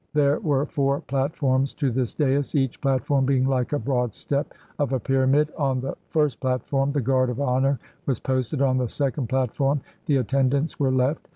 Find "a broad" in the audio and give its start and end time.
3.71-4.15